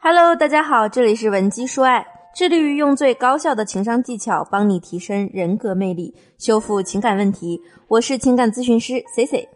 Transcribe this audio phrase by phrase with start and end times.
[0.00, 7.60] Hello，大家好，这里是文姬说爱，致力于用最高效的情商技巧帮你提升人格魅力，修复情感问题。
[7.88, 9.48] 我是情感咨询师 C C。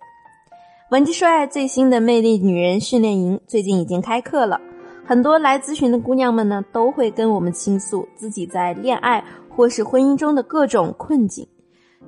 [0.91, 4.61] 文姬说爱最新的魅力女人训练营最近已经开课了，
[5.07, 11.47] 很多来咨询的姑娘们呢都会跟我们倾诉自己在恋爱或是婚姻中的各种困境，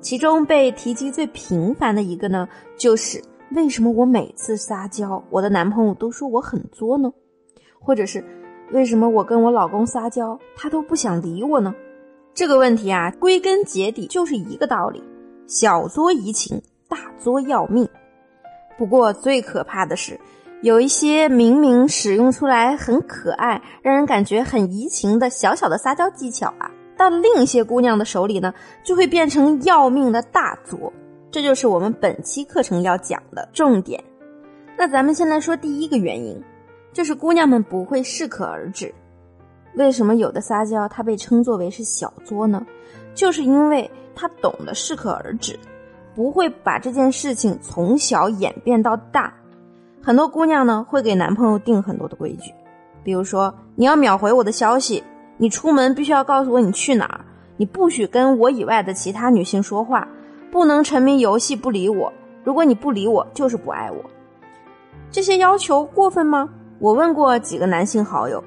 [0.01, 7.09] 其中被提及最频繁的一个呢，就是为什么我每次撒娇，我的男朋友都说我很作呢？
[7.85, 8.23] 或者是
[8.71, 11.73] 为什么我跟我老公撒娇，他都不想理我呢？
[12.33, 15.03] 这个问题啊，归根结底就是一个道理：
[15.45, 17.87] 小作怡情，大作要命。
[18.77, 20.19] 不过最可怕的是，
[20.61, 30.91] 有一些明明使用出来很可爱，让人感觉很怡情的小小的撒娇技巧啊，到另一些姑娘的手里呢，就会变成要命的大作。
[31.31, 34.03] 这就是我们本期课程要讲的重点。
[34.77, 36.41] 那咱们先来说第一个原因。
[36.95, 38.95] 就是姑娘们不会适可而止，
[39.73, 42.65] 为什么有的撒娇她被称作为是小作呢？
[43.13, 45.59] 就是因为她懂得适可而止，
[46.15, 49.33] 不会把这件事情从小演变到大。
[50.01, 52.53] 很多姑娘呢会给男朋友定很多的规矩，
[53.03, 55.03] 比如说你要秒回我的消息，
[55.35, 57.25] 你出门必须要告诉我你去哪儿，
[57.57, 60.07] 你不许跟我以外的其他女性说话，
[60.49, 62.13] 不能沉迷游戏不理我，
[62.45, 64.01] 如果你不理我就是不爱我。
[65.11, 66.49] 这些要求过分吗？
[66.79, 68.43] 我问过几个男性好友，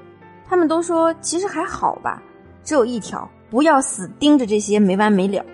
[0.48, 2.22] 他们都说其实还好吧，
[2.62, 5.44] 只有一条，不要死盯着这些没完没了。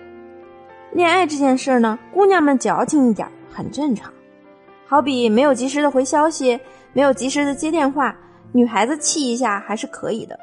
[0.91, 4.11] 恋爱这件事儿呢，姑娘们矫情一点很正常。
[4.87, 6.59] 好比没有及时的回消息，
[6.93, 8.15] 没有及时的接电话，
[8.51, 10.37] 女孩子气一下还是可以的。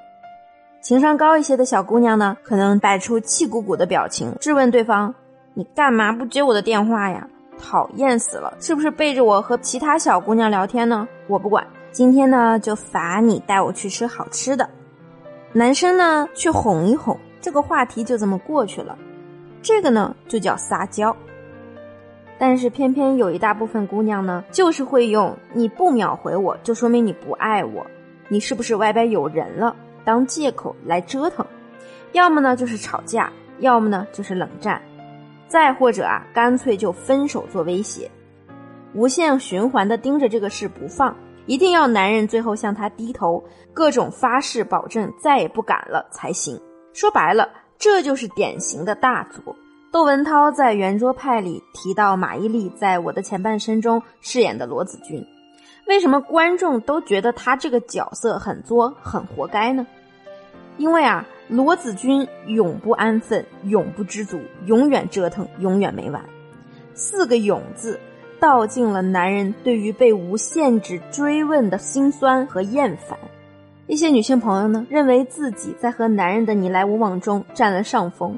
[0.81, 5.15] 情商高一些的小姑娘呢，可能摆出气鼓鼓的表情，质问对方
[5.55, 7.27] ：“你干嘛不接我的电话呀？
[7.59, 11.07] 讨厌死了，是不是背着我和其他小姑娘聊天呢？
[11.29, 14.67] 我不管。”今天呢，就罚你带我去吃好吃的。
[15.53, 18.97] 男生呢，去哄一哄，这个话题就这么过去了。
[19.61, 21.15] 这个呢，就叫撒娇。
[22.39, 27.87] 但是偏偏有一大部分姑娘呢，就是会用“你不秒回我，就说明你不爱我，
[28.29, 31.45] 你是不是外边有人了”当借口来折腾。
[32.13, 34.81] 要么呢就是吵架，要么呢就是冷战，
[35.47, 38.11] 再或者啊，干脆就分手做威胁，
[38.95, 41.15] 无限循环的盯着这个事不放。
[41.47, 43.43] 一定要男人最后向她低头，
[43.73, 46.61] 各种发誓保证再也不敢了才行。
[46.93, 47.49] 说白了，
[47.79, 49.57] 这就是典型的大作。
[49.91, 55.27] 窦文涛在圆桌派里提到马伊琍在我的前半生中饰演的罗子君，
[55.87, 59.87] 为什么观众都觉得她这个角色很作、很活该呢？
[60.79, 66.25] 因为啊，罗子君永不安分，永不知足，永远折腾，永远没完。
[66.95, 68.01] 四个“永”字。
[68.43, 73.17] 道尽了男人对于被无限制追问的心酸和厌烦。
[73.87, 78.37] 一些女性朋友呢，认为自己在和男人的你来我往中占了上风，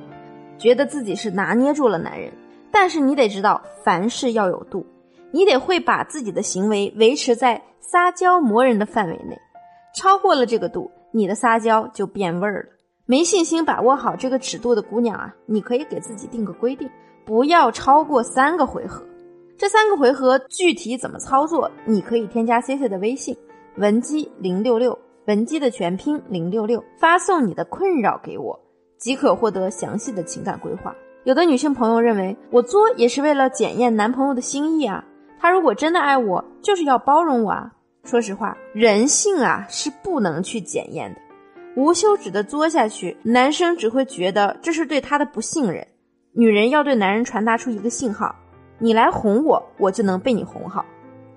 [0.58, 2.30] 觉得自己是拿捏住了男人。
[2.70, 4.84] 但是你得知道，凡事要有度，
[5.30, 9.40] 你得会把自己的行为维持在撒娇磨人的范围内。
[9.94, 12.68] 超过了这个度，你的撒娇就变味儿了。
[13.06, 16.90] 没信心把握好这个尺度的姑娘啊，你可以给自己定个规定，
[17.24, 19.02] 不要超过三个回合。
[19.56, 21.70] 这三个回合具体怎么操作？
[21.86, 23.36] 你可以添加 C C 的微信
[23.76, 28.58] 文姬零六六，文姬的全拼零六六，发送你的困扰给我，
[28.98, 30.94] 即可获得详细的情感规划。
[31.22, 35.04] 有的女性朋友认为，我作也是为了检验男朋友的心意啊，
[35.38, 37.70] 他如果真的爱我，就是要包容我啊。
[38.02, 41.20] 说实话，人性啊是不能去检验的，
[41.76, 45.86] 无休止的作下去，男生只会觉得这是对他的不信任。
[46.32, 48.34] 女人要对男人传达出一个信号。
[48.84, 50.84] 你来哄我，我就能被你哄好。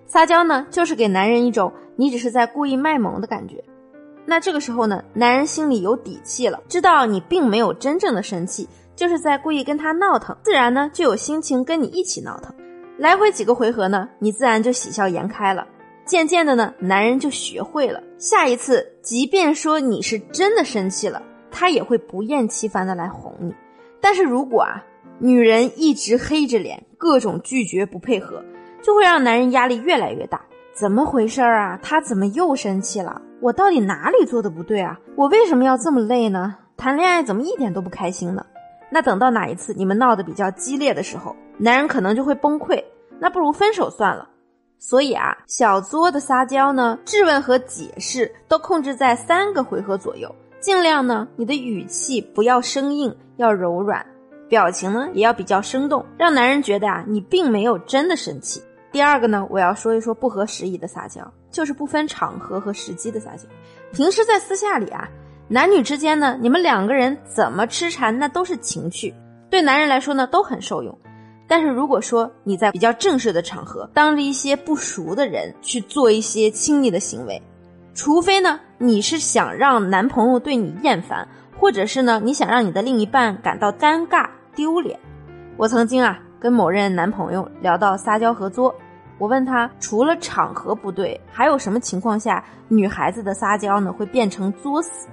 [0.06, 3.64] 撒娇呢，就是给男人一种你只是在故意卖萌的感觉。
[4.26, 12.54] 那这个时候呢，男人心里有底气了，知道你并没有真正的生气，就是在故意跟他闹腾，自然呢就有心情跟你一起闹腾。
[12.98, 15.66] 来回几个回合呢，你自然就喜笑颜开了。
[16.04, 23.54] 渐渐的呢，男人就学会了，下一次即便说你是真的生气了，他也会不厌其烦的来哄你。
[24.02, 24.84] 但是如果啊，
[25.20, 28.44] 女人一直黑着脸，各种拒绝不配合，
[28.82, 30.42] 就会让男人压力越来越大。
[30.74, 31.80] 怎么回事儿啊？
[31.82, 33.20] 他怎么又生气了？
[33.42, 35.00] 我到底哪里做的不对啊？
[35.16, 36.56] 我为什么要这么累呢？
[36.78, 38.46] 谈恋爱怎么一点都不开心呢？
[38.92, 42.84] 那等到哪一次你们闹得比较激烈的时候，男人可能就会崩溃。
[43.20, 44.30] 那不如分手算了。
[44.78, 54.06] 所以啊，小作的撒娇呢，质问和解释都控制在三个回合左右，尽量呢，你的语气不要生硬，要柔软。
[54.50, 58.62] 表情呢也要比较生动，让男人觉得啊你并没有真的生气。
[58.92, 63.44] 第二个呢，我要说一说不合时宜的撒娇，就是不分场合和时机的撒娇。
[63.92, 65.08] 平时在私下里啊，
[65.50, 69.14] 男女之间呢，你们两个人怎么痴缠，那都是情趣，
[69.50, 70.98] 对男人来说呢都很受用。
[71.50, 77.42] 但是如果说你在比较正式的场合，当着一些不熟的人去做一些亲昵的行为，
[77.94, 81.28] 除非呢你是想让男朋友对你厌烦，
[81.60, 84.28] 或者是呢你想让你的另一半感到尴尬
[84.58, 85.00] 丢脸。
[85.56, 88.74] 我曾经啊跟某任男朋友聊到撒娇和作，
[89.20, 95.08] 我问他除了场合不对，还有什么情况下女孩子的撒娇呢会变成作死？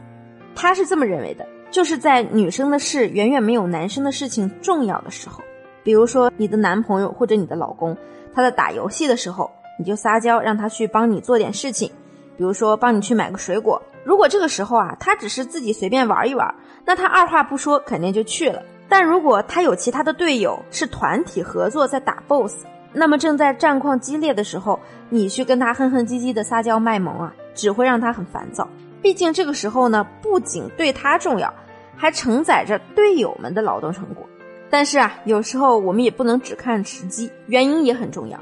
[0.56, 5.42] 他是这么认为的，就是在女生的事远远没有男生的事情重要的时候。
[5.82, 7.94] 比如说，你的男朋友或者你的老公，
[8.34, 11.90] 他在打游戏的时候，你就撒娇让他去帮你做点事情，
[12.38, 13.82] 比如说帮你去买个水果。
[14.02, 16.54] 如果这个时候啊，他只是自己随便玩一玩，
[16.86, 18.62] 那他二话不说肯定就去了。
[18.88, 24.78] 但如果他有其他的队友是团体合作在打 BOSS，那么正在战况激烈的时候，
[25.08, 28.68] 你去跟他哼哼唧唧的撒娇卖萌啊，只会让他很烦躁。
[29.02, 31.52] 毕竟这个时候呢，不仅对他重要，
[31.96, 34.24] 还承载着队友们的劳动成果。
[34.70, 38.38] 但是啊，有时候我们也不能只看时机，原因也很重要。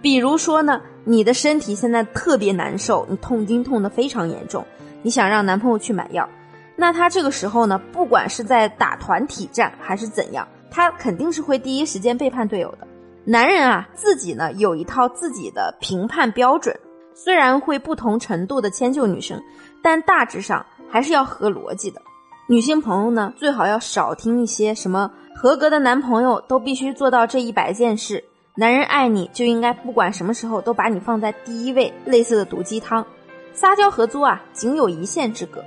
[0.00, 4.64] 比如说呢，你的身体现在特别难受，你痛经痛得非常严重，
[5.02, 6.28] 你想让男朋友去买药，
[6.76, 12.86] 那他这个时候呢，不管是在打团体战还是怎样，他肯定是会第一时间背叛队友的。
[13.24, 16.74] 男人啊，自己呢有一套自己的评判标准，
[17.14, 19.40] 虽然会不同程度的迁就女生，
[19.82, 22.00] 但大致上还是要合逻辑的。
[22.48, 25.10] 女性朋友呢，最好要少听一些什么。
[25.34, 28.22] 合格的男朋友都必须做到这一百件事。
[28.54, 31.92] 男人爱你就应该不管什么时候都把你放在第一位。
[32.04, 33.06] 类似的毒鸡汤，
[33.52, 35.64] 撒娇合租啊，仅有一线之隔。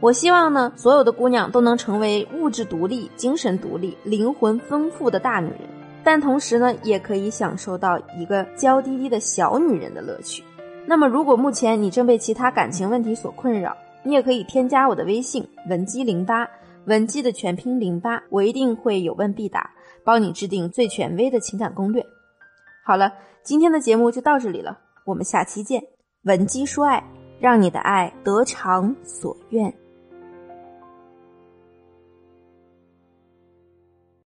[0.00, 5.60] 我希望呢，所有的姑娘都能成为物质独立、精神独立、灵魂丰富的大女人，
[6.02, 10.42] 但同时呢，也可以享受到一个娇滴滴的小女人的乐趣。
[10.86, 16.48] 那么，如果目前你正被其他感情问题所困扰，你也可以添加我的微信文姬零八。
[16.86, 19.70] 文姬的全拼零八，我一定会有问必答，
[20.02, 22.04] 帮你制定最权威的情感攻略。
[22.86, 23.12] 好了，
[23.42, 25.82] 今天的节目就到这里了，我们下期见。
[26.24, 27.04] 文姬说爱，
[27.38, 29.72] 让你的爱得偿所愿。